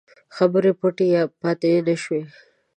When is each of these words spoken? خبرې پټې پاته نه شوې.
خبرې 0.35 0.71
پټې 0.79 1.07
پاته 1.41 1.71
نه 1.87 1.95
شوې. 2.03 2.21